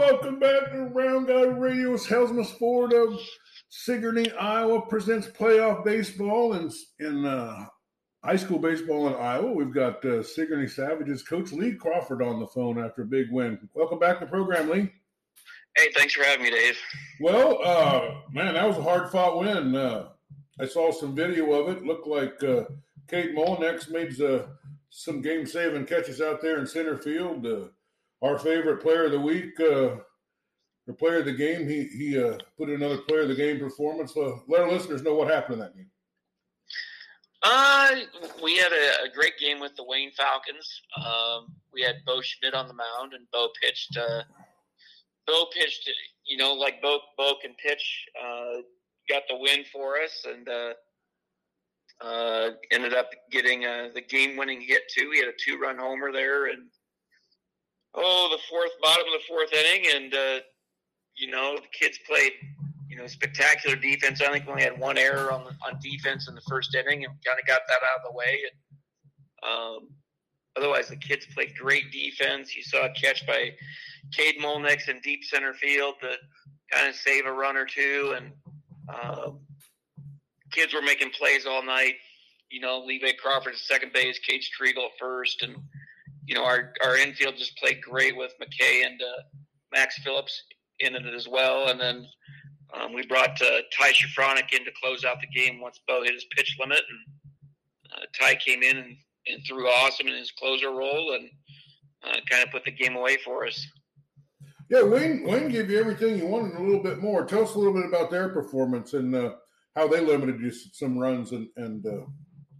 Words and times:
Welcome 0.00 0.38
back 0.38 0.72
to 0.72 0.84
Round 0.84 1.26
Guy 1.26 1.42
Radio's 1.42 2.06
Helmsman 2.06 2.46
Ford 2.46 2.94
of 2.94 3.20
Sigourney, 3.68 4.32
Iowa 4.32 4.80
presents 4.86 5.26
playoff 5.26 5.84
baseball 5.84 6.54
in, 6.54 6.72
in 7.00 7.26
uh, 7.26 7.66
high 8.24 8.36
school 8.36 8.58
baseball 8.58 9.08
in 9.08 9.14
Iowa. 9.14 9.52
We've 9.52 9.74
got 9.74 10.02
uh, 10.06 10.22
Sigourney 10.22 10.68
Savages 10.68 11.22
coach 11.22 11.52
Lee 11.52 11.74
Crawford 11.74 12.22
on 12.22 12.40
the 12.40 12.46
phone 12.46 12.82
after 12.82 13.02
a 13.02 13.04
big 13.04 13.26
win. 13.30 13.68
Welcome 13.74 13.98
back 13.98 14.20
to 14.20 14.24
the 14.24 14.30
program, 14.30 14.70
Lee. 14.70 14.90
Hey, 15.76 15.90
thanks 15.94 16.14
for 16.14 16.24
having 16.24 16.44
me, 16.44 16.50
Dave. 16.50 16.78
Well, 17.20 17.58
uh, 17.62 18.22
man, 18.32 18.54
that 18.54 18.66
was 18.66 18.78
a 18.78 18.82
hard 18.82 19.10
fought 19.10 19.38
win. 19.38 19.76
Uh, 19.76 20.08
I 20.58 20.64
saw 20.64 20.92
some 20.92 21.14
video 21.14 21.52
of 21.52 21.76
it. 21.76 21.84
Looked 21.84 22.06
like 22.06 22.42
uh, 22.42 22.64
Cade 23.06 23.36
Molinex 23.36 23.90
made 23.90 24.18
uh, 24.18 24.46
some 24.88 25.20
game 25.20 25.44
saving 25.44 25.84
catches 25.84 26.22
out 26.22 26.40
there 26.40 26.58
in 26.58 26.66
center 26.66 26.96
field. 26.96 27.70
Our 28.22 28.38
favorite 28.38 28.82
player 28.82 29.04
of 29.04 29.12
the 29.12 29.20
week, 29.20 29.58
uh, 29.60 29.96
or 30.86 30.94
player 30.98 31.18
of 31.18 31.24
the 31.24 31.32
game, 31.32 31.68
he 31.68 31.84
he 31.84 32.22
uh, 32.22 32.36
put 32.58 32.68
another 32.68 32.98
player 32.98 33.22
of 33.22 33.28
the 33.28 33.34
game 33.34 33.58
performance. 33.58 34.14
Uh, 34.16 34.36
let 34.48 34.62
our 34.62 34.70
listeners 34.70 35.02
know 35.02 35.14
what 35.14 35.28
happened 35.28 35.54
in 35.54 35.60
that 35.60 35.74
game. 35.74 35.90
Uh, 37.42 37.90
we 38.42 38.58
had 38.58 38.72
a, 38.72 39.04
a 39.04 39.14
great 39.14 39.38
game 39.38 39.60
with 39.60 39.74
the 39.76 39.84
Wayne 39.84 40.12
Falcons. 40.12 40.82
Um, 40.98 41.54
we 41.72 41.80
had 41.80 41.96
Bo 42.04 42.20
Schmidt 42.20 42.54
on 42.54 42.68
the 42.68 42.74
mound, 42.74 43.14
and 43.14 43.26
Bo 43.32 43.48
pitched. 43.62 43.96
Uh, 43.96 44.22
Bo 45.26 45.46
pitched, 45.54 45.88
you 46.26 46.36
know, 46.36 46.52
like 46.52 46.82
Bo 46.82 46.98
Bo 47.16 47.34
can 47.40 47.54
pitch. 47.54 48.06
Uh, 48.22 48.60
got 49.08 49.22
the 49.28 49.36
win 49.36 49.64
for 49.72 49.96
us, 49.98 50.26
and 50.28 50.48
uh, 50.48 50.72
uh, 52.04 52.50
ended 52.70 52.94
up 52.94 53.10
getting 53.30 53.64
uh, 53.64 53.88
the 53.94 54.00
game-winning 54.02 54.60
hit 54.60 54.82
too. 54.94 55.10
He 55.12 55.20
had 55.20 55.28
a 55.28 55.32
two-run 55.38 55.78
homer 55.78 56.12
there, 56.12 56.46
and 56.46 56.68
oh, 57.94 58.28
the 58.30 58.42
fourth 58.48 58.70
bottom 58.82 59.04
of 59.06 59.12
the 59.12 59.26
fourth 59.28 59.52
inning, 59.52 59.86
and 59.94 60.14
uh, 60.14 60.40
you 61.16 61.30
know 61.30 61.56
the 61.56 61.68
kids 61.72 61.98
played 62.06 62.32
you 62.88 62.96
know 62.96 63.06
spectacular 63.06 63.76
defense. 63.76 64.20
I 64.20 64.30
think 64.32 64.46
we 64.46 64.52
only 64.52 64.64
had 64.64 64.78
one 64.78 64.98
error 64.98 65.32
on 65.32 65.44
the, 65.44 65.50
on 65.66 65.78
defense 65.80 66.28
in 66.28 66.34
the 66.34 66.42
first 66.48 66.74
inning, 66.74 67.04
and 67.04 67.14
kind 67.26 67.38
of 67.40 67.46
got 67.46 67.62
that 67.68 67.80
out 67.82 68.04
of 68.04 68.12
the 68.12 68.16
way. 68.16 68.40
And 69.42 69.50
um, 69.52 69.88
otherwise, 70.56 70.88
the 70.88 70.96
kids 70.96 71.26
played 71.34 71.54
great 71.56 71.90
defense. 71.92 72.56
You 72.56 72.62
saw 72.62 72.86
a 72.86 72.90
catch 72.90 73.26
by 73.26 73.50
Cade 74.12 74.36
Molnix 74.40 74.88
in 74.88 75.00
deep 75.00 75.24
center 75.24 75.54
field 75.54 75.94
to 76.02 76.14
kind 76.72 76.88
of 76.88 76.94
save 76.94 77.26
a 77.26 77.32
run 77.32 77.56
or 77.56 77.66
two, 77.66 78.16
and 78.16 78.32
um, 78.88 79.40
kids 80.52 80.74
were 80.74 80.82
making 80.82 81.10
plays 81.10 81.46
all 81.46 81.64
night. 81.64 81.94
You 82.50 82.60
know, 82.60 82.82
Levi 82.84 83.12
Crawford 83.22 83.52
at 83.52 83.58
second 83.58 83.92
base, 83.92 84.18
Cade 84.18 84.42
Striegel 84.42 84.86
at 84.86 84.98
first, 84.98 85.42
and 85.42 85.54
you 86.26 86.34
know 86.34 86.44
our 86.44 86.72
our 86.84 86.96
infield 86.96 87.36
just 87.36 87.56
played 87.58 87.80
great 87.82 88.16
with 88.16 88.32
McKay 88.40 88.86
and 88.86 89.00
uh, 89.00 89.22
Max 89.72 89.98
Phillips 90.02 90.42
in 90.80 90.94
it 90.94 91.14
as 91.14 91.28
well. 91.28 91.68
And 91.68 91.80
then 91.80 92.06
um, 92.74 92.92
we 92.92 93.06
brought 93.06 93.40
uh, 93.42 93.60
Ty 93.78 93.92
Shafronic 93.92 94.52
in 94.52 94.64
to 94.64 94.70
close 94.82 95.04
out 95.04 95.18
the 95.20 95.38
game 95.38 95.60
once 95.60 95.80
Bo 95.86 96.02
hit 96.02 96.14
his 96.14 96.26
pitch 96.36 96.56
limit, 96.58 96.78
and 96.78 97.92
uh, 97.92 98.04
Ty 98.18 98.36
came 98.36 98.62
in 98.62 98.76
and, 98.76 98.96
and 99.26 99.42
threw 99.46 99.66
awesome 99.66 100.08
in 100.08 100.14
his 100.14 100.32
closer 100.32 100.70
role 100.70 101.14
and 101.14 101.28
uh, 102.04 102.20
kind 102.30 102.42
of 102.42 102.50
put 102.50 102.64
the 102.64 102.70
game 102.70 102.96
away 102.96 103.16
for 103.24 103.46
us. 103.46 103.66
Yeah, 104.70 104.82
Wayne 104.82 105.24
Wayne 105.24 105.48
gave 105.48 105.68
you 105.68 105.80
everything 105.80 106.16
you 106.16 106.26
wanted 106.26 106.52
and 106.52 106.60
a 106.60 106.66
little 106.66 106.82
bit 106.82 106.98
more. 106.98 107.24
Tell 107.24 107.42
us 107.42 107.54
a 107.54 107.58
little 107.58 107.74
bit 107.74 107.86
about 107.86 108.10
their 108.10 108.28
performance 108.28 108.94
and 108.94 109.14
uh, 109.14 109.34
how 109.74 109.88
they 109.88 110.00
limited 110.00 110.40
you 110.40 110.52
some 110.72 110.96
runs 110.96 111.32
and 111.32 111.48
and 111.56 111.84
uh, 111.84 112.04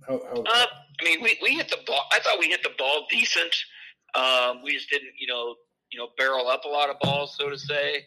how. 0.09 0.21
how 0.27 0.67
I 1.01 1.05
mean, 1.05 1.23
we, 1.23 1.39
we 1.43 1.55
hit 1.55 1.69
the 1.69 1.79
ball. 1.87 2.03
I 2.13 2.19
thought 2.21 2.39
we 2.39 2.49
hit 2.49 2.63
the 2.63 2.71
ball 2.79 3.07
decent. 3.11 3.55
Um, 4.15 4.63
we 4.63 4.73
just 4.73 4.91
didn't, 4.91 5.13
you 5.19 5.27
know, 5.27 5.55
you 5.91 5.99
know, 5.99 6.09
barrel 6.19 6.49
up 6.49 6.65
a 6.65 6.69
lot 6.69 6.91
of 6.91 6.97
balls, 7.01 7.37
so 7.39 7.49
to 7.49 7.59
say. 7.59 8.05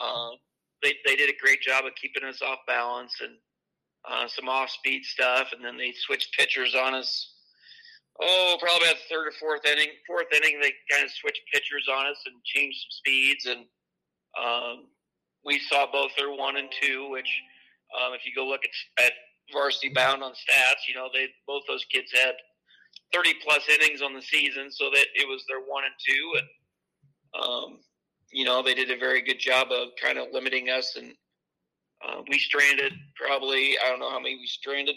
Um, 0.00 0.32
they 0.82 0.94
they 1.06 1.16
did 1.16 1.30
a 1.30 1.36
great 1.42 1.60
job 1.60 1.84
of 1.86 1.92
keeping 2.00 2.28
us 2.28 2.42
off 2.42 2.58
balance 2.66 3.14
and 3.20 3.32
uh, 4.08 4.28
some 4.28 4.48
off 4.48 4.70
speed 4.70 5.04
stuff, 5.04 5.48
and 5.52 5.64
then 5.64 5.76
they 5.76 5.92
switched 5.96 6.36
pitchers 6.36 6.74
on 6.74 6.94
us 6.94 7.32
oh, 8.20 8.56
probably 8.60 8.88
at 8.88 8.96
the 8.96 9.14
third 9.14 9.28
or 9.28 9.32
fourth 9.38 9.64
inning. 9.66 9.88
Fourth 10.06 10.26
inning, 10.32 10.60
they 10.60 10.72
kind 10.90 11.04
of 11.04 11.10
switched 11.10 11.42
pitchers 11.52 11.86
on 11.90 12.06
us 12.06 12.20
and 12.26 12.34
changed 12.44 12.78
some 12.78 12.96
speeds, 12.98 13.46
and 13.46 13.64
um, 14.40 14.86
we 15.44 15.58
saw 15.58 15.86
both 15.90 16.10
their 16.16 16.30
one 16.30 16.56
and 16.56 16.68
two. 16.80 17.10
Which, 17.10 17.30
um, 17.96 18.14
if 18.14 18.24
you 18.24 18.32
go 18.34 18.46
look 18.46 18.62
at, 18.64 19.04
at 19.04 19.12
varsity 19.52 19.90
bound 19.94 20.22
on 20.22 20.32
stats, 20.32 20.86
you 20.88 20.94
know 20.94 21.08
they 21.12 21.28
both 21.46 21.62
those 21.68 21.84
kids 21.86 22.10
had 22.12 22.34
thirty 23.12 23.34
plus 23.42 23.62
innings 23.68 24.02
on 24.02 24.14
the 24.14 24.22
season, 24.22 24.70
so 24.70 24.90
that 24.90 25.06
it 25.14 25.28
was 25.28 25.44
their 25.48 25.60
one 25.60 25.84
and 25.84 25.94
two, 26.06 26.34
and 26.38 27.42
um, 27.44 27.78
you 28.32 28.44
know 28.44 28.62
they 28.62 28.74
did 28.74 28.90
a 28.90 28.98
very 28.98 29.22
good 29.22 29.38
job 29.38 29.68
of 29.70 29.88
kind 30.02 30.18
of 30.18 30.28
limiting 30.32 30.68
us, 30.68 30.96
and 30.96 31.12
uh, 32.06 32.22
we 32.28 32.38
stranded 32.38 32.92
probably 33.14 33.76
I 33.84 33.88
don't 33.88 34.00
know 34.00 34.10
how 34.10 34.20
many 34.20 34.36
we 34.36 34.46
stranded. 34.46 34.96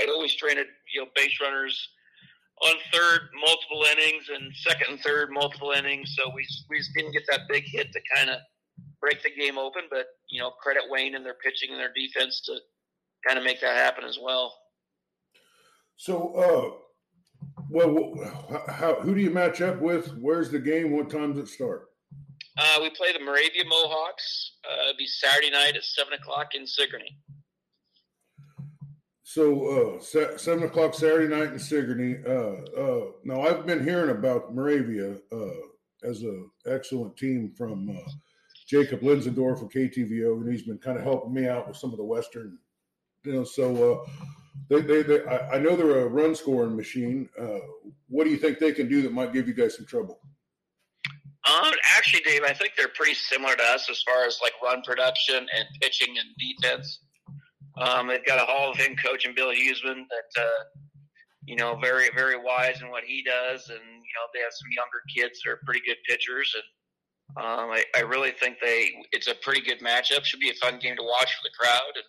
I'd 0.00 0.08
always 0.08 0.32
stranded 0.32 0.66
you 0.94 1.02
know 1.02 1.08
base 1.14 1.38
runners 1.40 1.88
on 2.62 2.74
third 2.92 3.20
multiple 3.40 3.84
innings 3.92 4.28
and 4.34 4.54
second 4.54 4.86
and 4.90 5.00
third 5.00 5.30
multiple 5.30 5.72
innings. 5.72 6.14
So 6.16 6.30
we 6.34 6.46
we 6.68 6.78
just 6.78 6.94
didn't 6.94 7.12
get 7.12 7.24
that 7.30 7.48
big 7.48 7.64
hit 7.64 7.92
to 7.92 8.00
kind 8.14 8.30
of 8.30 8.38
break 9.00 9.22
the 9.22 9.30
game 9.30 9.58
open. 9.58 9.82
But 9.90 10.06
you 10.28 10.40
know, 10.40 10.50
credit 10.62 10.82
Wayne 10.88 11.14
and 11.14 11.24
their 11.24 11.36
pitching 11.42 11.70
and 11.70 11.80
their 11.80 11.92
defense 11.94 12.40
to 12.46 12.58
kind 13.26 13.38
of 13.38 13.44
make 13.44 13.60
that 13.60 13.76
happen 13.76 14.04
as 14.04 14.18
well. 14.22 14.54
So, 15.96 16.34
uh, 16.34 17.46
well, 17.68 18.14
how, 18.68 18.94
who 18.94 19.14
do 19.14 19.20
you 19.20 19.30
match 19.30 19.60
up 19.60 19.80
with? 19.80 20.08
Where's 20.18 20.50
the 20.50 20.58
game? 20.58 20.92
What 20.92 21.10
time 21.10 21.34
does 21.34 21.44
it 21.44 21.52
start? 21.52 21.88
Uh, 22.58 22.78
we 22.82 22.90
play 22.90 23.12
the 23.12 23.24
Moravia 23.24 23.64
Mohawks. 23.64 24.56
Uh, 24.64 24.82
it'll 24.82 24.96
be 24.98 25.06
Saturday 25.06 25.50
night 25.50 25.76
at 25.76 25.84
seven 25.84 26.14
o'clock 26.14 26.54
in 26.54 26.66
Sigourney. 26.66 27.16
So 29.22 30.00
uh, 30.00 30.36
seven 30.38 30.64
o'clock 30.64 30.92
Saturday 30.92 31.32
night 31.32 31.52
in 31.52 31.58
Sigourney. 31.60 32.16
Uh, 32.26 32.80
uh, 32.80 33.06
now 33.22 33.42
I've 33.42 33.64
been 33.64 33.84
hearing 33.84 34.10
about 34.10 34.52
Moravia 34.52 35.18
uh, 35.32 35.60
as 36.02 36.22
an 36.22 36.50
excellent 36.66 37.16
team 37.16 37.52
from 37.56 37.90
uh, 37.90 38.10
Jacob 38.66 39.02
Linsendorf 39.02 39.62
of 39.62 39.68
KTVO, 39.68 40.40
and 40.40 40.50
he's 40.50 40.64
been 40.64 40.78
kind 40.78 40.98
of 40.98 41.04
helping 41.04 41.32
me 41.32 41.46
out 41.46 41.68
with 41.68 41.76
some 41.76 41.92
of 41.92 41.96
the 41.96 42.04
Western. 42.04 42.58
You 43.24 43.32
know, 43.32 43.44
so 43.44 43.92
uh, 43.92 44.10
they, 44.68 44.80
they, 44.80 45.02
they 45.02 45.24
I, 45.24 45.56
I, 45.56 45.58
know 45.58 45.76
they're 45.76 46.00
a 46.00 46.06
run 46.06 46.34
scoring 46.34 46.76
machine. 46.76 47.28
what 48.08 48.24
do 48.24 48.30
you 48.30 48.38
think 48.38 48.58
they 48.58 48.72
can 48.72 48.88
do 48.88 49.02
that 49.02 49.12
might 49.12 49.32
give 49.32 49.46
you 49.46 49.54
guys 49.54 49.76
some 49.76 49.86
trouble? 49.86 50.20
Um, 51.48 51.72
actually, 51.96 52.20
Dave, 52.20 52.42
I 52.44 52.52
think 52.52 52.72
they're 52.76 52.92
pretty 52.94 53.14
similar 53.14 53.56
to 53.56 53.62
us 53.62 53.88
as 53.90 54.02
far 54.02 54.24
as 54.26 54.38
like 54.42 54.52
run 54.62 54.82
production 54.82 55.36
and 55.36 55.64
pitching 55.80 56.14
and 56.18 56.28
defense. 56.38 57.00
Um, 57.78 58.08
they've 58.08 58.24
got 58.26 58.42
a 58.42 58.44
Hall 58.44 58.70
of 58.70 58.76
Fame 58.76 58.96
coach 58.96 59.24
in 59.24 59.34
Bill 59.34 59.48
Huseman 59.48 60.04
that, 60.10 60.42
uh, 60.42 60.64
you 61.46 61.56
know, 61.56 61.76
very, 61.80 62.10
very 62.14 62.36
wise 62.36 62.82
in 62.82 62.90
what 62.90 63.04
he 63.04 63.22
does. 63.22 63.68
And, 63.70 63.80
you 63.80 64.14
know, 64.14 64.26
they 64.34 64.40
have 64.40 64.52
some 64.52 64.68
younger 64.76 65.00
kids 65.14 65.40
that 65.44 65.52
are 65.52 65.60
pretty 65.64 65.80
good 65.86 65.96
pitchers. 66.06 66.54
And 66.54 67.44
um, 67.44 67.70
I, 67.70 67.84
I 67.96 68.00
really 68.00 68.32
think 68.32 68.58
they, 68.60 68.90
it's 69.12 69.28
a 69.28 69.34
pretty 69.36 69.62
good 69.62 69.80
matchup. 69.80 70.24
Should 70.24 70.40
be 70.40 70.50
a 70.50 70.54
fun 70.54 70.78
game 70.78 70.96
to 70.96 71.02
watch 71.02 71.34
for 71.34 71.42
the 71.42 71.56
crowd. 71.58 71.92
And 71.96 72.04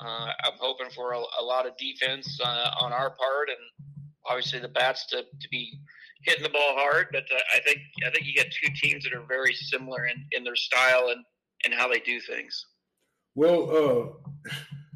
uh, 0.00 0.32
I'm 0.44 0.58
hoping 0.58 0.90
for 0.90 1.12
a, 1.12 1.18
a 1.40 1.42
lot 1.42 1.66
of 1.66 1.76
defense 1.76 2.38
uh, 2.44 2.70
on 2.80 2.92
our 2.92 3.10
part 3.10 3.48
and 3.48 3.86
obviously 4.26 4.60
the 4.60 4.68
bats 4.68 5.06
to, 5.06 5.22
to 5.22 5.48
be 5.50 5.78
hitting 6.22 6.42
the 6.42 6.50
ball 6.50 6.74
hard. 6.74 7.08
But 7.12 7.24
uh, 7.34 7.40
I 7.56 7.60
think, 7.60 7.78
I 8.06 8.10
think 8.10 8.26
you 8.26 8.34
get 8.34 8.52
two 8.52 8.72
teams 8.74 9.04
that 9.04 9.12
are 9.12 9.24
very 9.26 9.54
similar 9.54 10.06
in, 10.06 10.24
in 10.32 10.44
their 10.44 10.56
style 10.56 11.08
and, 11.10 11.24
and 11.64 11.74
how 11.74 11.88
they 11.88 12.00
do 12.00 12.20
things. 12.20 12.64
Well, 13.34 14.16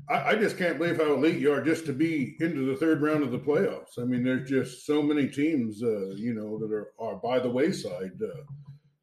uh, 0.09 0.13
I, 0.13 0.31
I, 0.31 0.35
just 0.35 0.59
can't 0.59 0.79
believe 0.79 0.97
how 0.97 1.15
elite 1.15 1.39
you 1.39 1.53
are 1.53 1.63
just 1.63 1.87
to 1.87 1.93
be 1.93 2.37
into 2.41 2.67
the 2.67 2.77
third 2.77 3.03
round 3.03 3.23
of 3.23 3.31
the 3.31 3.39
playoffs. 3.39 3.99
I 3.99 4.05
mean, 4.05 4.25
there's 4.25 4.49
just 4.49 4.85
so 4.85 5.03
many 5.03 5.29
teams, 5.29 5.83
uh, 5.83 6.11
you 6.17 6.35
know, 6.35 6.59
that 6.59 6.73
are, 6.73 6.93
are 6.99 7.17
by 7.17 7.39
the 7.39 7.51
wayside, 7.51 8.13
uh, 8.23 8.43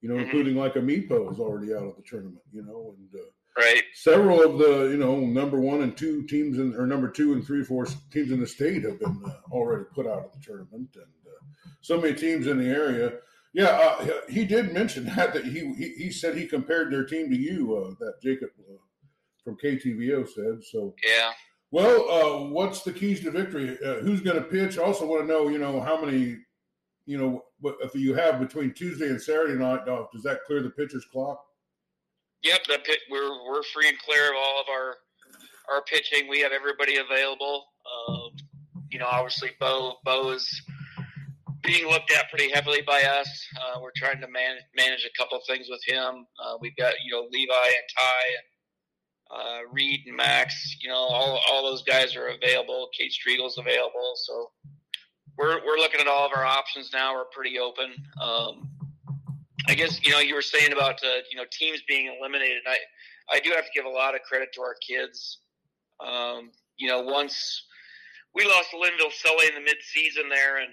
you 0.02 0.10
know, 0.10 0.16
mm-hmm. 0.16 0.26
including 0.26 0.56
like 0.56 0.74
Amipo 0.74 1.32
is 1.32 1.40
already 1.40 1.74
out 1.74 1.84
of 1.84 1.96
the 1.96 2.04
tournament, 2.06 2.44
you 2.52 2.64
know, 2.64 2.96
and 2.98 3.22
uh, 3.22 3.26
right. 3.60 3.84
several 3.94 4.42
of 4.42 4.58
the, 4.58 4.90
you 4.90 4.98
know, 4.98 5.20
number 5.20 5.60
one 5.60 5.82
and 5.82 5.96
two 5.96 6.26
teams 6.28 6.58
in, 6.58 6.76
or 6.76 6.86
number 6.86 7.10
two 7.10 7.34
and 7.34 7.46
three, 7.46 7.64
four 7.64 7.86
teams 8.12 8.32
in 8.32 8.40
the 8.40 8.48
state 8.48 8.84
have 8.84 9.00
been 9.00 9.22
uh, 9.26 9.34
already 9.52 9.86
put 9.94 10.08
out 10.08 10.26
of 10.26 10.32
the 10.34 10.40
tournament. 10.40 10.90
And 10.96 11.04
uh, 11.28 11.70
so 11.82 12.00
many 12.00 12.14
teams 12.14 12.48
in 12.48 12.58
the 12.58 12.70
area. 12.70 13.14
Yeah, 13.54 13.66
uh, 13.66 14.08
he 14.30 14.46
did 14.46 14.74
mention 14.74 15.06
that 15.16 15.34
that 15.34 15.46
he, 15.46 15.74
he, 15.74 15.94
he 15.98 16.12
said 16.12 16.38
he 16.38 16.48
compared 16.48 16.92
their 16.92 17.06
team 17.06 17.30
to 17.30 17.36
you, 17.36 17.76
uh, 17.76 17.96
that 18.00 18.22
Jacob 18.22 18.50
uh, 18.60 18.78
from 19.44 19.58
KTVO 19.58 20.28
said. 20.28 20.64
So 20.64 20.96
yeah. 21.06 21.32
Well, 21.72 22.10
uh, 22.10 22.50
what's 22.50 22.82
the 22.82 22.92
keys 22.92 23.22
to 23.22 23.32
victory? 23.32 23.78
Uh, 23.86 23.96
who's 23.96 24.22
going 24.22 24.38
to 24.38 24.42
pitch? 24.42 24.80
I 24.80 24.84
also 24.84 25.06
want 25.06 25.22
to 25.22 25.28
know, 25.28 25.50
you 25.50 25.60
know, 25.60 25.80
how 25.80 26.04
many, 26.04 26.38
you 27.06 27.18
know, 27.18 27.44
if 27.84 27.94
you 27.94 28.16
have 28.16 28.40
between 28.40 28.74
Tuesday 28.74 29.10
and 29.10 29.22
Saturday 29.22 29.54
night, 29.54 29.86
does 29.86 30.24
that 30.24 30.44
clear 30.46 30.64
the 30.64 30.72
pitcher's 30.72 31.06
clock? 31.06 31.46
Yep, 32.44 32.64
the 32.68 32.80
pit, 32.86 33.00
we're 33.12 33.46
we're 33.46 33.64
free 33.64 33.90
and 33.90 34.00
clear 34.00 34.30
of 34.30 34.36
all 34.38 34.62
of 34.62 34.68
our 34.70 34.96
our 35.72 35.84
pitching. 35.84 36.28
We 36.30 36.40
have 36.42 36.52
everybody 36.52 36.98
available. 36.98 37.66
Um, 38.08 38.32
you 38.90 39.00
know, 39.00 39.08
obviously 39.12 39.52
Bo 39.60 39.96
Bo 40.06 40.32
is 40.32 40.62
being 41.64 41.90
looked 41.90 42.12
at 42.12 42.30
pretty 42.30 42.52
heavily 42.52 42.82
by 42.82 43.04
us. 43.04 43.28
Uh, 43.58 43.80
we're 43.82 43.92
trying 43.96 44.22
to 44.22 44.28
manage 44.28 44.64
manage 44.76 45.06
a 45.06 45.18
couple 45.18 45.40
things 45.48 45.68
with 45.70 45.82
him. 45.86 46.26
Uh, 46.44 46.56
we've 46.62 46.76
got 46.78 46.94
you 47.04 47.12
know 47.12 47.28
Levi 47.30 47.54
and 47.54 47.90
Ty 47.98 48.22
and 48.38 49.68
uh, 49.68 49.72
Reed 49.74 50.02
and 50.08 50.16
Max. 50.16 50.78
You 50.82 50.90
know 50.90 50.96
all 50.96 51.42
all 51.52 51.64
those 51.70 51.84
guys 51.84 52.16
are 52.16 52.28
available. 52.28 52.90
Cade 52.98 53.12
Striegel's 53.12 53.58
available. 53.58 54.14
So 54.16 54.52
we're 55.38 55.64
we're 55.66 55.78
looking 55.78 56.00
at 56.00 56.08
all 56.08 56.26
of 56.26 56.32
our 56.36 56.46
options 56.46 56.92
now. 56.94 57.16
We're 57.16 57.26
pretty 57.26 57.60
open. 57.60 57.94
Um, 58.22 58.70
I 59.70 59.76
guess 59.76 60.04
you 60.04 60.12
know 60.12 60.20
you 60.20 60.34
were 60.34 60.42
saying 60.42 60.74
about 60.74 60.96
uh, 61.04 61.22
you 61.32 61.38
know 61.38 61.46
teams 61.52 61.82
being 61.88 62.12
eliminated. 62.20 62.64
I 62.68 62.78
I 63.32 63.40
do 63.40 63.52
have 63.52 63.66
to 63.66 63.72
give 63.76 63.86
a 63.86 63.90
lot 63.90 64.16
of 64.16 64.22
credit 64.22 64.50
to 64.56 64.62
our 64.62 64.76
kids. 64.86 65.40
Um, 66.04 66.50
you 66.78 66.88
know 66.90 67.02
once 67.02 67.66
we 68.34 68.46
lost 68.46 68.70
Lynnville-Sully 68.74 69.48
in 69.48 69.56
the 69.56 69.62
mid-season 69.62 70.30
there, 70.30 70.58
and 70.58 70.72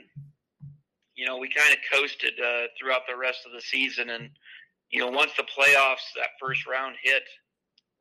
you 1.14 1.26
know 1.26 1.36
we 1.36 1.50
kind 1.50 1.72
of 1.72 1.78
coasted 1.92 2.32
uh, 2.40 2.68
throughout 2.78 3.02
the 3.06 3.16
rest 3.16 3.40
of 3.44 3.52
the 3.52 3.60
season. 3.60 4.08
And 4.10 4.30
you 4.90 5.00
know 5.00 5.10
once 5.10 5.32
the 5.36 5.44
playoffs, 5.44 6.08
that 6.16 6.30
first 6.40 6.66
round 6.66 6.96
hit, 7.02 7.22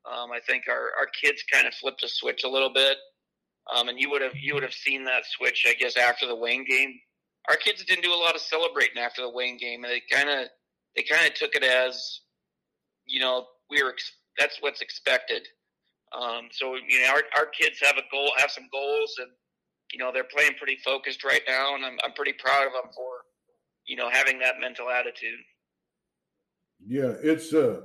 um, 0.09 0.31
I 0.31 0.39
think 0.47 0.63
our 0.69 0.91
our 0.97 1.07
kids 1.21 1.43
kind 1.51 1.67
of 1.67 1.73
flipped 1.73 2.03
a 2.03 2.07
switch 2.07 2.45
a 2.45 2.49
little 2.49 2.71
bit. 2.73 2.97
Um, 3.75 3.89
and 3.89 3.99
you 3.99 4.09
would 4.11 4.21
have 4.21 4.35
you 4.35 4.53
would 4.53 4.63
have 4.63 4.73
seen 4.73 5.03
that 5.05 5.25
switch, 5.25 5.65
I 5.67 5.73
guess, 5.73 5.97
after 5.97 6.25
the 6.25 6.35
Wayne 6.35 6.65
game. 6.65 6.93
Our 7.49 7.57
kids 7.57 7.83
didn't 7.83 8.03
do 8.03 8.13
a 8.13 8.15
lot 8.15 8.35
of 8.35 8.41
celebrating 8.41 8.97
after 8.97 9.21
the 9.21 9.29
Wayne 9.29 9.57
game, 9.57 9.83
and 9.83 9.91
they 9.91 10.01
kind 10.09 10.29
of 10.29 10.47
they 10.95 11.03
kind 11.03 11.27
of 11.27 11.33
took 11.33 11.55
it 11.55 11.63
as, 11.63 12.21
you 13.05 13.19
know, 13.19 13.45
we 13.69 13.81
were 13.83 13.95
that's 14.37 14.57
what's 14.61 14.81
expected. 14.81 15.47
Um, 16.13 16.47
so 16.51 16.75
you 16.75 17.01
know, 17.01 17.09
our 17.09 17.23
our 17.37 17.45
kids 17.47 17.79
have 17.81 17.97
a 17.97 18.03
goal, 18.11 18.31
have 18.37 18.51
some 18.51 18.67
goals, 18.71 19.15
and 19.19 19.29
you 19.91 19.99
know, 19.99 20.11
they're 20.11 20.23
playing 20.23 20.53
pretty 20.57 20.77
focused 20.83 21.23
right 21.23 21.41
now, 21.47 21.75
and 21.75 21.85
I'm 21.85 21.97
I'm 22.03 22.13
pretty 22.13 22.33
proud 22.33 22.67
of 22.67 22.73
them 22.73 22.91
for, 22.95 23.23
you 23.85 23.95
know, 23.95 24.09
having 24.09 24.39
that 24.39 24.59
mental 24.59 24.89
attitude. 24.89 25.39
Yeah, 26.85 27.13
it's 27.21 27.53
uh 27.53 27.81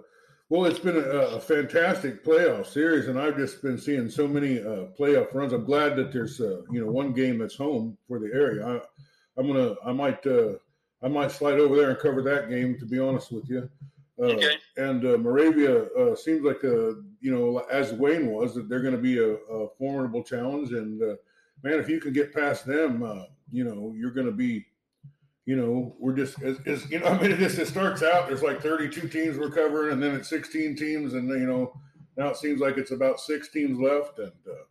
well, 0.51 0.65
it's 0.65 0.81
been 0.81 0.97
a, 0.97 1.01
a 1.01 1.41
fantastic 1.41 2.25
playoff 2.25 2.67
series, 2.67 3.07
and 3.07 3.21
I've 3.21 3.37
just 3.37 3.63
been 3.63 3.79
seeing 3.79 4.11
so 4.11 4.27
many 4.27 4.59
uh, 4.59 4.87
playoff 4.99 5.33
runs. 5.33 5.53
I'm 5.53 5.65
glad 5.65 5.95
that 5.95 6.13
there's 6.13 6.41
uh, 6.41 6.63
you 6.73 6.85
know 6.85 6.91
one 6.91 7.13
game 7.13 7.39
that's 7.39 7.55
home 7.55 7.97
for 8.09 8.19
the 8.19 8.31
area. 8.35 8.67
I, 8.67 8.81
I'm 9.39 9.47
gonna 9.47 9.77
I 9.87 9.93
might 9.93 10.27
uh, 10.27 10.55
I 11.03 11.09
might 11.09 11.33
slide 11.33 11.59
over 11.59 11.77
there 11.77 11.91
and 11.91 11.99
cover 11.99 12.23
that 12.23 12.51
game. 12.51 12.79
To 12.79 12.87
be 12.87 12.99
honest 12.99 13.33
with 13.33 13.49
you. 13.49 13.69
Uh, 14.19 14.25
okay. 14.25 14.55
And 14.77 15.05
uh, 15.05 15.17
Moravia 15.17 15.85
uh, 15.99 16.15
seems 16.15 16.45
like 16.45 16.63
a 16.63 16.97
you 17.21 17.35
know 17.35 17.65
as 17.71 17.93
Wayne 17.93 18.27
was 18.31 18.55
that 18.55 18.69
they're 18.69 18.83
going 18.83 18.97
to 18.97 19.01
be 19.01 19.19
a, 19.19 19.35
a, 19.35 19.69
formidable 19.79 20.23
challenge, 20.23 20.73
and 20.73 21.01
man, 21.63 21.79
if 21.79 21.89
you 21.89 22.01
can 22.01 22.13
get 22.13 22.35
past 22.35 22.67
them, 22.67 23.03
uh, 23.03 23.25
you 23.51 23.65
know, 23.65 23.93
you're 23.97 24.11
going 24.11 24.27
to 24.27 24.33
be, 24.33 24.67
you 25.47 25.57
know, 25.57 25.95
we're 25.99 26.15
just, 26.15 26.41
as, 26.43 26.59
as, 26.67 26.89
you 26.91 27.01
know, 27.01 27.07
I 27.07 27.21
mean, 27.21 27.33
it 27.33 27.39
just 27.39 27.59
it 27.59 27.69
starts 27.69 28.03
out, 28.03 28.29
there's 28.29 28.43
like 28.43 28.63
32 28.63 29.09
teams 29.09 29.39
we're 29.39 29.51
covering, 29.51 29.93
and 29.93 30.03
then 30.03 30.15
it's 30.15 30.29
16 30.29 30.77
teams, 30.77 31.15
and, 31.15 31.29
you 31.29 31.47
know, 31.47 31.73
now 32.17 32.29
it 32.29 32.37
seems 32.37 32.61
like 32.61 32.77
it's 32.77 32.91
about 32.91 33.21
six 33.21 33.51
teams 33.51 33.79
left. 33.79 34.19
And, 34.19 34.33
uh, 34.49 34.65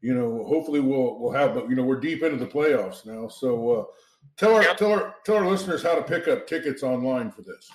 you 0.00 0.14
know, 0.14 0.44
hopefully 0.44 0.80
we'll, 0.80 1.18
we'll 1.18 1.32
have, 1.32 1.54
but, 1.54 1.68
you 1.68 1.76
know, 1.76 1.82
we're 1.82 2.00
deep 2.00 2.22
into 2.22 2.38
the 2.38 2.50
playoffs 2.50 3.04
now. 3.04 3.28
So, 3.28 3.70
uh, 3.70 3.84
tell 4.36 4.54
our, 4.54 4.62
yep. 4.62 4.76
tell 4.76 4.92
our, 4.92 5.14
tell 5.24 5.36
our 5.36 5.46
listeners 5.46 5.82
how 5.82 5.94
to 5.94 6.02
pick 6.02 6.28
up 6.28 6.46
tickets 6.46 6.82
online 6.82 7.30
for 7.30 7.42
this. 7.42 7.70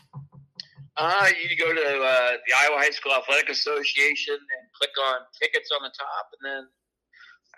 Uh, 0.98 1.28
you 1.44 1.58
go 1.58 1.74
to 1.74 1.82
uh, 1.82 2.32
the 2.48 2.54
Iowa 2.58 2.78
High 2.78 2.92
School 2.92 3.14
Athletic 3.14 3.50
Association 3.50 4.36
and 4.36 4.64
click 4.80 4.92
on 5.10 5.22
tickets 5.42 5.70
on 5.76 5.84
the 5.84 5.92
top, 5.98 6.30
and 6.40 6.50
then 6.50 6.68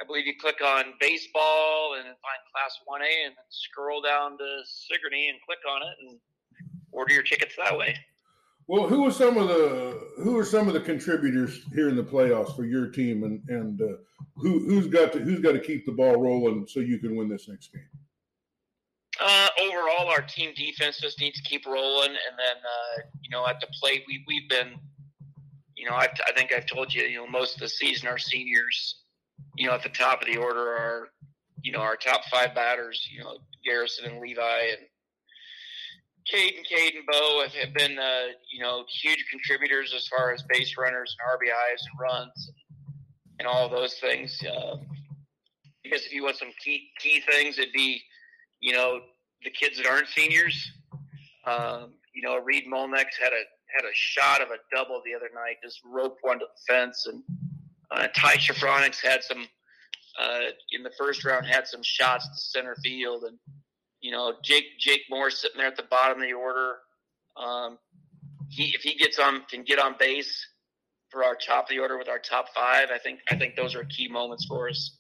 I 0.02 0.06
believe 0.06 0.26
you 0.26 0.34
click 0.40 0.62
on 0.62 0.94
baseball 1.00 1.96
and 1.96 2.06
find 2.06 2.42
Class 2.54 2.80
1A 2.88 3.28
and 3.28 3.36
then 3.36 3.46
scroll 3.50 4.02
down 4.02 4.38
to 4.38 4.62
Sigourney 4.66 5.30
and 5.30 5.38
click 5.46 5.60
on 5.70 5.82
it 5.84 5.96
and 6.02 6.20
order 6.92 7.14
your 7.14 7.24
tickets 7.24 7.56
that 7.58 7.78
way. 7.78 7.96
Well, 8.68 8.88
who 8.88 9.06
are 9.06 9.12
some 9.12 9.38
of 9.38 9.48
the 9.48 9.98
who 10.18 10.38
are 10.38 10.44
some 10.44 10.68
of 10.68 10.74
the 10.74 10.82
contributors 10.82 11.62
here 11.74 11.88
in 11.88 11.96
the 11.96 12.04
playoffs 12.04 12.54
for 12.56 12.66
your 12.66 12.88
team, 12.88 13.24
and 13.24 13.42
and 13.48 13.82
uh, 13.82 13.98
who 14.36 14.60
who's 14.60 14.88
got 14.88 15.14
to 15.14 15.20
who's 15.20 15.40
got 15.40 15.54
to 15.54 15.60
keep 15.60 15.86
the 15.86 15.94
ball 15.94 16.18
rolling 16.22 16.68
so 16.68 16.82
you 16.82 17.00
can 17.00 17.16
win 17.16 17.30
this 17.30 17.48
next 17.48 17.72
game? 17.72 17.88
Uh, 19.20 19.48
overall, 19.62 20.08
our 20.10 20.22
team 20.22 20.52
defense 20.56 21.00
just 21.00 21.20
needs 21.20 21.42
to 21.42 21.50
keep 21.50 21.66
rolling, 21.66 22.10
and 22.10 22.38
then 22.38 22.58
uh, 22.58 23.02
you 23.22 23.30
know 23.30 23.48
at 23.48 23.60
the 23.60 23.68
plate 23.80 24.04
we 24.08 24.24
we've 24.28 24.50
been, 24.50 24.76
you 25.76 25.90
know 25.90 25.96
I, 25.96 26.08
I 26.28 26.32
think 26.36 26.52
I've 26.54 26.66
told 26.66 26.94
you 26.94 27.04
you 27.04 27.18
know 27.18 27.28
most 27.28 27.56
of 27.56 27.62
the 27.62 27.70
season 27.70 28.08
our 28.08 28.18
seniors 28.18 29.04
you 29.58 29.68
know, 29.68 29.74
at 29.74 29.84
the 29.84 29.90
top 29.90 30.22
of 30.22 30.28
the 30.28 30.38
order 30.38 30.62
are, 30.62 31.10
you 31.64 31.72
know, 31.72 31.80
our 31.80 31.96
top 31.96 32.22
five 32.32 32.54
batters, 32.56 33.08
you 33.12 33.24
know, 33.24 33.38
Garrison 33.66 34.06
and 34.06 34.20
Levi 34.20 34.42
and 34.42 34.88
Cade 36.32 36.54
and 36.56 36.66
Cade 36.66 36.94
and 36.96 37.06
Bo 37.12 37.42
have, 37.42 37.54
have 37.54 37.74
been, 37.74 37.98
uh, 37.98 38.28
you 38.52 38.62
know, 38.62 38.84
huge 39.02 39.26
contributors 39.30 39.94
as 39.96 40.08
far 40.08 40.34
as 40.34 40.44
base 40.44 40.76
runners 40.78 41.16
and 41.20 41.40
RBIs 41.40 41.82
and 41.90 42.00
runs 42.00 42.52
and, 42.52 43.00
and 43.40 43.48
all 43.48 43.68
those 43.68 43.96
things. 43.96 44.40
Uh, 44.44 44.76
I 45.86 45.90
guess 45.90 46.06
if 46.06 46.14
you 46.14 46.24
want 46.24 46.36
some 46.38 46.52
key 46.64 46.90
key 47.00 47.22
things, 47.32 47.58
it'd 47.58 47.74
be, 47.74 48.02
you 48.62 48.74
know, 48.74 49.00
the 49.44 49.50
kids 49.50 49.78
that 49.78 49.86
aren't 49.86 50.08
seniors. 50.08 50.72
Um, 51.46 51.94
you 52.14 52.22
know, 52.22 52.38
Reed 52.38 52.66
Molnex 52.72 53.06
had 53.22 53.34
a 53.34 53.44
had 53.76 53.86
a 53.86 53.94
shot 53.94 54.42
of 54.42 54.50
a 54.50 54.76
double 54.76 55.02
the 55.06 55.14
other 55.14 55.30
night, 55.34 55.58
just 55.64 55.82
roped 55.86 56.20
one 56.22 56.40
to 56.40 56.46
the 56.46 56.74
fence 56.74 57.06
and 57.06 57.22
uh, 57.92 58.08
Ty 58.14 58.36
Shafronix 58.36 59.02
had 59.02 59.24
some 59.24 59.48
uh, 60.20 60.40
in 60.72 60.84
the 60.84 60.92
first 60.98 61.24
round 61.24 61.46
had 61.46 61.68
some 61.68 61.82
shots 61.84 62.28
to 62.28 62.36
center 62.36 62.76
field, 62.84 63.24
and 63.24 63.38
you 64.02 64.12
know 64.12 64.34
Jake 64.44 64.66
Jake 64.80 65.02
Moore 65.10 65.30
sitting 65.30 65.58
there 65.58 65.68
at 65.68 65.78
the 65.78 65.84
bottom 65.90 66.22
of 66.22 66.28
the 66.28 66.34
order. 66.34 66.78
Um, 67.38 67.78
he 68.50 68.74
if 68.76 68.82
he 68.82 68.96
gets 68.96 69.20
on 69.20 69.44
can 69.50 69.64
get 69.64 69.80
on 69.80 69.96
base 70.00 70.46
for 71.10 71.24
our 71.24 71.36
top 71.36 71.66
of 71.66 71.70
the 71.70 71.80
order 71.80 71.98
with 71.98 72.10
our 72.10 72.20
top 72.20 72.48
five, 72.54 72.90
I 72.94 72.98
think 72.98 73.20
I 73.32 73.36
think 73.36 73.56
those 73.56 73.76
are 73.76 73.86
key 73.86 74.08
moments 74.08 74.46
for 74.46 74.70
us. 74.70 74.97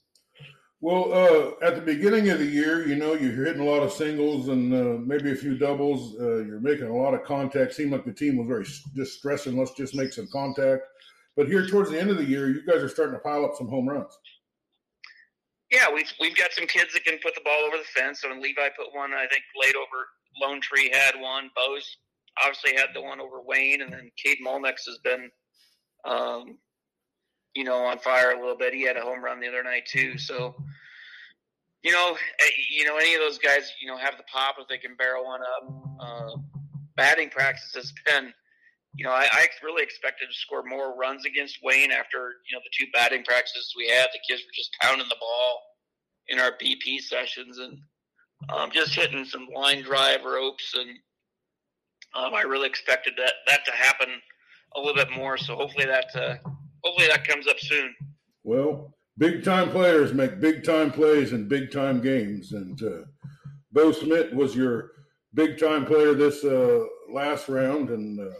Well, 0.79 1.11
uh, 1.11 1.65
at 1.65 1.75
the 1.75 1.81
beginning 1.81 2.29
of 2.29 2.37
the 2.37 2.45
year, 2.45 2.87
you 2.87 2.95
know, 2.95 3.13
you're 3.13 3.45
hitting 3.45 3.61
a 3.61 3.65
lot 3.65 3.81
of 3.81 3.91
singles 3.91 4.49
and 4.49 4.71
uh, 4.73 4.99
maybe 5.03 5.31
a 5.31 5.35
few 5.35 5.57
doubles. 5.57 6.15
Uh, 6.19 6.45
you're 6.45 6.59
making 6.59 6.85
a 6.85 6.95
lot 6.95 7.15
of 7.15 7.23
contact. 7.23 7.73
Seemed 7.73 7.91
like 7.91 8.05
the 8.05 8.13
team 8.13 8.37
was 8.37 8.47
very 8.47 8.63
just 8.95 9.17
stressing. 9.17 9.57
Let's 9.57 9.73
just 9.73 9.95
make 9.95 10.13
some 10.13 10.27
contact. 10.31 10.83
But 11.35 11.47
here 11.47 11.65
towards 11.65 11.89
the 11.89 11.99
end 11.99 12.11
of 12.11 12.17
the 12.17 12.25
year, 12.25 12.49
you 12.49 12.63
guys 12.65 12.83
are 12.83 12.89
starting 12.89 13.15
to 13.15 13.19
pile 13.19 13.43
up 13.43 13.55
some 13.57 13.67
home 13.67 13.89
runs. 13.89 14.15
Yeah, 15.71 15.91
we've 15.93 16.11
we've 16.19 16.35
got 16.35 16.53
some 16.53 16.67
kids 16.67 16.93
that 16.93 17.03
can 17.03 17.17
put 17.23 17.35
the 17.35 17.41
ball 17.43 17.59
over 17.65 17.77
the 17.77 17.83
fence. 17.83 18.21
So 18.21 18.29
Levi 18.29 18.69
put 18.77 18.95
one, 18.95 19.13
I 19.13 19.27
think, 19.27 19.43
late 19.59 19.75
over 19.75 20.07
Lone 20.41 20.61
Tree 20.61 20.91
had 20.93 21.19
one. 21.19 21.49
Bo's 21.55 21.97
obviously 22.41 22.75
had 22.75 22.89
the 22.93 23.01
one 23.01 23.19
over 23.19 23.41
Wayne, 23.41 23.81
and 23.81 23.91
then 23.91 24.11
Cade 24.23 24.37
Molnex 24.45 24.85
has 24.85 24.99
been, 25.03 25.29
um, 26.05 26.57
you 27.57 27.63
know, 27.63 27.85
on 27.85 27.97
fire 27.99 28.31
a 28.31 28.39
little 28.39 28.57
bit. 28.57 28.73
He 28.73 28.83
had 28.83 28.97
a 28.97 29.01
home 29.01 29.23
run 29.23 29.39
the 29.39 29.47
other 29.47 29.63
night 29.63 29.87
too. 29.87 30.17
So, 30.17 30.55
you 31.83 31.91
know, 31.91 32.15
eh, 32.39 32.49
you 32.69 32.85
know, 32.85 32.97
any 32.97 33.15
of 33.15 33.21
those 33.21 33.37
guys, 33.37 33.71
you 33.81 33.87
know, 33.87 33.97
have 33.97 34.17
the 34.17 34.23
pop 34.31 34.55
if 34.59 34.67
they 34.67 34.77
can 34.77 34.95
barrel 34.95 35.25
one 35.25 35.41
up. 35.41 35.73
Uh, 35.99 36.37
batting 36.95 37.29
practice 37.29 37.73
has 37.75 37.93
been 38.05 38.33
you 38.97 39.05
know, 39.05 39.11
I, 39.11 39.27
I 39.31 39.47
really 39.63 39.83
expected 39.83 40.27
to 40.27 40.33
score 40.33 40.63
more 40.63 40.97
runs 40.97 41.23
against 41.25 41.59
Wayne 41.63 41.91
after, 41.91 42.37
you 42.49 42.55
know, 42.55 42.61
the 42.63 42.71
two 42.73 42.87
batting 42.91 43.23
practices 43.23 43.73
we 43.77 43.87
had. 43.87 44.07
The 44.11 44.19
kids 44.27 44.41
were 44.41 44.55
just 44.55 44.75
pounding 44.81 45.07
the 45.07 45.17
ball 45.19 45.61
in 46.29 46.39
our 46.39 46.53
BP 46.61 47.01
sessions 47.01 47.59
and 47.59 47.77
um, 48.49 48.71
just 48.71 48.95
hitting 48.95 49.23
some 49.23 49.47
line 49.53 49.83
drive 49.83 50.25
ropes. 50.25 50.73
And 50.75 50.89
um, 52.15 52.33
I 52.33 52.41
really 52.41 52.67
expected 52.67 53.13
that, 53.17 53.33
that 53.45 53.65
to 53.65 53.71
happen 53.71 54.09
a 54.75 54.79
little 54.79 54.95
bit 54.95 55.11
more. 55.11 55.37
So 55.37 55.55
hopefully 55.55 55.85
that, 55.85 56.07
uh, 56.15 56.37
hopefully 56.83 57.07
that 57.07 57.27
comes 57.27 57.47
up 57.47 57.59
soon. 57.59 57.93
Well, 58.43 58.95
big 59.17 59.43
time 59.43 59.69
players 59.69 60.13
make 60.13 60.39
big 60.39 60.63
time 60.63 60.91
plays 60.91 61.33
in 61.33 61.47
big 61.47 61.71
time 61.71 62.01
games. 62.01 62.53
And 62.53 62.81
uh, 62.81 63.05
Bo 63.71 63.91
Smith 63.91 64.33
was 64.33 64.55
your 64.55 64.91
big 65.33 65.59
time 65.59 65.85
player 65.85 66.13
this 66.13 66.43
uh, 66.43 66.85
last 67.09 67.49
round. 67.49 67.89
And, 67.89 68.19
uh, 68.19 68.33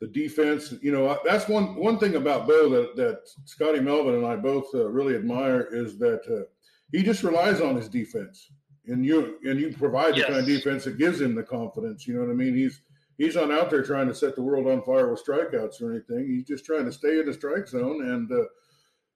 the 0.00 0.06
defense. 0.08 0.74
You 0.82 0.92
know, 0.92 1.18
that's 1.24 1.48
one 1.48 1.74
one 1.76 1.98
thing 1.98 2.16
about 2.16 2.46
Bo 2.46 2.68
that 2.70 2.96
that 2.96 3.20
Scotty 3.44 3.80
Melvin 3.80 4.14
and 4.14 4.26
I 4.26 4.36
both 4.36 4.66
uh, 4.74 4.88
really 4.88 5.14
admire 5.14 5.62
is 5.72 5.98
that 5.98 6.22
uh, 6.28 6.44
he 6.92 7.02
just 7.02 7.22
relies 7.22 7.60
on 7.60 7.76
his 7.76 7.88
defense, 7.88 8.50
and 8.86 9.04
you 9.04 9.38
and 9.44 9.58
you 9.58 9.72
provide 9.72 10.14
the 10.14 10.18
yes. 10.18 10.26
kind 10.26 10.40
of 10.40 10.46
defense 10.46 10.84
that 10.84 10.98
gives 10.98 11.20
him 11.20 11.34
the 11.34 11.42
confidence. 11.42 12.06
You 12.06 12.14
know 12.14 12.20
what 12.20 12.30
I 12.30 12.34
mean? 12.34 12.54
He's 12.54 12.80
he's 13.18 13.36
not 13.36 13.50
out 13.50 13.70
there 13.70 13.82
trying 13.82 14.08
to 14.08 14.14
set 14.14 14.34
the 14.34 14.42
world 14.42 14.66
on 14.66 14.82
fire 14.82 15.10
with 15.10 15.24
strikeouts 15.24 15.80
or 15.80 15.92
anything. 15.92 16.26
He's 16.26 16.44
just 16.44 16.64
trying 16.64 16.84
to 16.84 16.92
stay 16.92 17.20
in 17.20 17.26
the 17.26 17.34
strike 17.34 17.68
zone 17.68 18.08
and. 18.08 18.30
Uh, 18.30 18.44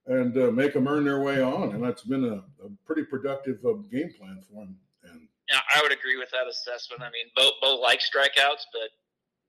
and 0.09 0.37
uh, 0.39 0.51
make 0.51 0.73
them 0.73 0.89
earn 0.89 1.05
their 1.05 1.21
way 1.21 1.43
on, 1.43 1.75
and 1.75 1.85
that's 1.85 2.03
been 2.03 2.25
a, 2.25 2.37
a 2.65 2.71
pretty 2.87 3.05
productive 3.05 3.59
uh, 3.65 3.75
game 3.93 4.11
plan 4.19 4.43
for 4.49 4.63
him. 4.63 4.75
And 5.05 5.29
yeah, 5.51 5.61
I 5.75 5.83
would 5.83 5.93
agree 5.93 6.17
with 6.17 6.31
that 6.31 6.47
assessment. 6.49 7.03
I 7.03 7.11
mean, 7.11 7.27
Bo, 7.37 7.51
Bo 7.61 7.77
likes 7.77 8.11
strikeouts, 8.11 8.65
but 8.73 8.91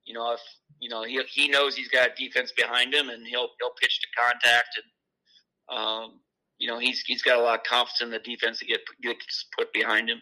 you 0.04 0.14
know, 0.14 0.32
if 0.32 0.40
you 0.78 0.88
know 0.90 1.02
he 1.02 1.20
he 1.30 1.48
knows 1.48 1.74
he's 1.74 1.88
got 1.88 2.14
defense 2.14 2.52
behind 2.52 2.94
him, 2.94 3.08
and 3.08 3.26
he'll 3.26 3.48
he'll 3.58 3.72
pitch 3.80 4.00
to 4.00 4.06
contact, 4.18 4.78
and 4.78 5.78
um, 5.78 6.20
you 6.58 6.68
know 6.68 6.78
he's 6.78 7.00
he's 7.06 7.22
got 7.22 7.38
a 7.38 7.42
lot 7.42 7.58
of 7.58 7.64
confidence 7.64 8.02
in 8.02 8.10
the 8.10 8.18
defense 8.18 8.58
to 8.58 8.66
get 8.66 8.80
gets 9.02 9.46
put 9.56 9.72
behind 9.72 10.10
him. 10.10 10.20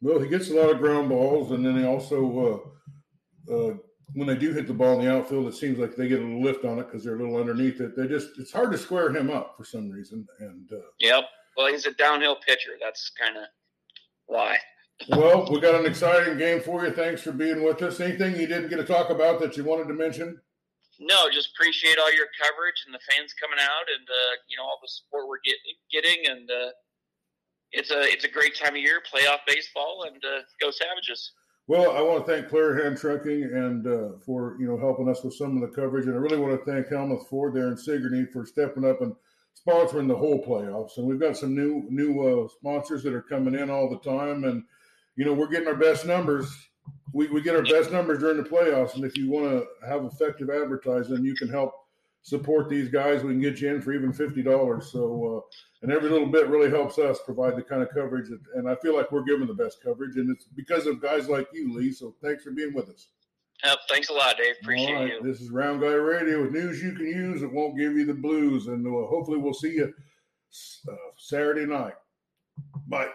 Well, 0.00 0.20
he 0.20 0.28
gets 0.28 0.50
a 0.50 0.54
lot 0.54 0.70
of 0.70 0.78
ground 0.78 1.08
balls, 1.08 1.50
and 1.50 1.66
then 1.66 1.76
he 1.76 1.84
also, 1.84 2.72
uh, 3.52 3.74
when 4.14 4.26
they 4.26 4.36
do 4.36 4.52
hit 4.52 4.66
the 4.66 4.74
ball 4.74 4.98
in 4.98 5.04
the 5.04 5.12
outfield, 5.12 5.48
it 5.48 5.54
seems 5.54 5.78
like 5.78 5.96
they 5.96 6.08
get 6.08 6.20
a 6.20 6.22
little 6.22 6.42
lift 6.42 6.64
on 6.64 6.78
it 6.78 6.86
because 6.86 7.04
they're 7.04 7.16
a 7.16 7.18
little 7.18 7.36
underneath 7.36 7.80
it. 7.80 7.96
They 7.96 8.06
just 8.06 8.30
it's 8.38 8.52
hard 8.52 8.72
to 8.72 8.78
square 8.78 9.14
him 9.14 9.30
up 9.30 9.54
for 9.56 9.64
some 9.64 9.90
reason. 9.90 10.26
And 10.38 10.70
uh, 10.72 10.86
yep, 11.00 11.24
well, 11.56 11.66
he's 11.68 11.86
a 11.86 11.92
downhill 11.92 12.36
pitcher. 12.36 12.72
That's 12.80 13.10
kind 13.18 13.36
of 13.36 13.44
why. 14.26 14.58
well, 15.10 15.46
we 15.50 15.60
got 15.60 15.74
an 15.74 15.86
exciting 15.86 16.38
game 16.38 16.60
for 16.60 16.84
you. 16.84 16.92
Thanks 16.92 17.22
for 17.22 17.32
being 17.32 17.62
with 17.62 17.82
us. 17.82 18.00
Anything 18.00 18.36
you 18.36 18.46
didn't 18.46 18.68
get 18.68 18.76
to 18.76 18.84
talk 18.84 19.10
about 19.10 19.40
that 19.40 19.56
you 19.56 19.64
wanted 19.64 19.88
to 19.88 19.94
mention? 19.94 20.40
No, 20.98 21.28
just 21.30 21.50
appreciate 21.54 21.98
all 21.98 22.12
your 22.14 22.28
coverage 22.40 22.84
and 22.86 22.94
the 22.94 23.00
fans 23.10 23.34
coming 23.34 23.58
out, 23.60 23.84
and 23.94 24.08
uh, 24.08 24.32
you 24.48 24.56
know 24.56 24.62
all 24.62 24.78
the 24.80 24.88
support 24.88 25.28
we're 25.28 25.44
get, 25.44 25.56
getting, 25.92 26.30
and 26.30 26.50
uh, 26.50 26.70
it's 27.72 27.90
a 27.90 28.02
it's 28.04 28.24
a 28.24 28.30
great 28.30 28.56
time 28.56 28.74
of 28.74 28.80
year, 28.80 29.02
playoff 29.04 29.40
baseball, 29.46 30.06
and 30.06 30.24
uh, 30.24 30.40
go 30.60 30.70
Savages. 30.70 31.32
Well, 31.68 31.96
I 31.96 32.00
want 32.00 32.24
to 32.24 32.32
thank 32.32 32.48
Claire 32.48 32.82
Hand 32.82 32.96
Trucking 32.96 33.42
and 33.42 33.86
uh, 33.86 34.18
for 34.24 34.56
you 34.60 34.66
know 34.68 34.78
helping 34.78 35.08
us 35.08 35.24
with 35.24 35.34
some 35.34 35.56
of 35.56 35.68
the 35.68 35.74
coverage, 35.74 36.06
and 36.06 36.14
I 36.14 36.18
really 36.18 36.38
want 36.38 36.58
to 36.58 36.70
thank 36.70 36.88
Helmuth 36.88 37.28
Ford 37.28 37.54
there 37.54 37.68
in 37.68 37.76
Sigourney 37.76 38.24
for 38.24 38.46
stepping 38.46 38.84
up 38.84 39.00
and 39.00 39.14
sponsoring 39.66 40.06
the 40.06 40.16
whole 40.16 40.44
playoffs. 40.44 40.98
And 40.98 41.06
we've 41.06 41.20
got 41.20 41.36
some 41.36 41.54
new 41.54 41.84
new 41.90 42.44
uh, 42.44 42.48
sponsors 42.48 43.02
that 43.02 43.14
are 43.14 43.22
coming 43.22 43.54
in 43.54 43.68
all 43.68 43.90
the 43.90 43.98
time, 43.98 44.44
and 44.44 44.62
you 45.16 45.24
know 45.24 45.32
we're 45.32 45.48
getting 45.48 45.68
our 45.68 45.74
best 45.74 46.06
numbers 46.06 46.68
we, 47.12 47.28
we 47.28 47.40
get 47.40 47.56
our 47.56 47.62
best 47.62 47.90
numbers 47.90 48.18
during 48.18 48.36
the 48.36 48.48
playoffs. 48.48 48.94
And 48.94 49.04
if 49.04 49.16
you 49.16 49.30
want 49.30 49.46
to 49.46 49.88
have 49.88 50.04
effective 50.04 50.50
advertising, 50.50 51.24
you 51.24 51.34
can 51.34 51.48
help 51.48 51.72
support 52.26 52.68
these 52.68 52.88
guys. 52.88 53.22
We 53.22 53.30
can 53.30 53.40
get 53.40 53.60
you 53.60 53.72
in 53.72 53.80
for 53.80 53.92
even 53.92 54.12
fifty 54.12 54.42
dollars. 54.42 54.90
So, 54.90 55.36
uh, 55.36 55.56
and 55.82 55.92
every 55.92 56.10
little 56.10 56.26
bit 56.26 56.48
really 56.48 56.68
helps 56.68 56.98
us 56.98 57.20
provide 57.24 57.56
the 57.56 57.62
kind 57.62 57.82
of 57.82 57.90
coverage. 57.90 58.28
That, 58.28 58.40
and 58.54 58.68
I 58.68 58.74
feel 58.74 58.96
like 58.96 59.12
we're 59.12 59.22
giving 59.22 59.46
the 59.46 59.54
best 59.54 59.82
coverage, 59.82 60.16
and 60.16 60.28
it's 60.30 60.44
because 60.44 60.86
of 60.86 61.00
guys 61.00 61.28
like 61.28 61.48
you, 61.52 61.72
Lee. 61.72 61.92
So, 61.92 62.14
thanks 62.22 62.42
for 62.42 62.50
being 62.50 62.74
with 62.74 62.88
us. 62.88 63.08
Yep, 63.64 63.78
thanks 63.88 64.08
a 64.10 64.12
lot, 64.12 64.36
Dave. 64.36 64.56
Appreciate 64.60 64.92
right. 64.92 65.12
you. 65.12 65.22
This 65.22 65.40
is 65.40 65.50
Round 65.50 65.80
Guy 65.80 65.86
Radio 65.86 66.42
with 66.42 66.52
news 66.52 66.82
you 66.82 66.92
can 66.92 67.06
use. 67.06 67.42
It 67.42 67.52
won't 67.52 67.78
give 67.78 67.92
you 67.92 68.04
the 68.04 68.14
blues, 68.14 68.66
and 68.66 68.86
uh, 68.86 69.06
hopefully 69.06 69.38
we'll 69.38 69.54
see 69.54 69.74
you 69.74 69.94
uh, 70.90 70.94
Saturday 71.16 71.64
night. 71.64 71.94
Bye. 72.88 73.08